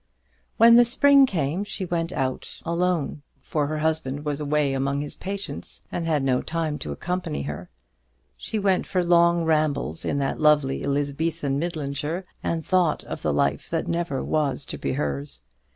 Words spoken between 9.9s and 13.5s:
in that lovely Elizabethan Midlandshire, and thought of the